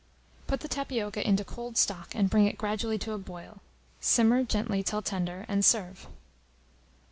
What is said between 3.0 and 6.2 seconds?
a boil. Simmer gently till tender, and serve.